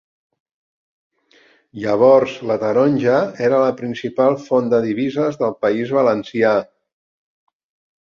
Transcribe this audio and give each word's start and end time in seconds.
Llavors 1.83 2.33
la 2.53 2.57
taronja 2.65 3.19
era 3.49 3.61
la 3.67 3.77
principal 3.83 4.41
font 4.49 4.75
de 4.75 4.83
divises 4.89 5.41
del 5.45 5.57
País 5.67 5.97
Valencià. 6.01 6.59